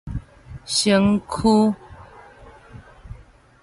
[0.65, 1.75] 身軀